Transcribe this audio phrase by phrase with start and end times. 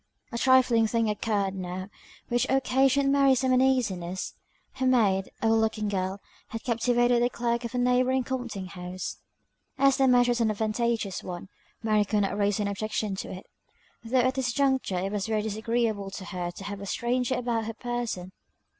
[0.31, 1.87] A trifling thing occurred now
[2.27, 4.33] which occasioned Mary some uneasiness.
[4.73, 9.17] Her maid, a well looking girl, had captivated the clerk of a neighbouring compting house.
[9.77, 11.49] As the match was an advantageous one,
[11.83, 13.45] Mary could not raise any objection to it,
[14.03, 17.65] though at this juncture it was very disagreeable to her to have a stranger about
[17.65, 18.31] her person.